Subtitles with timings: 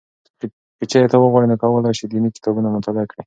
[0.79, 3.19] که چېرې ته وغواړې نو کولای شې دیني کتابونه مطالعه کړې.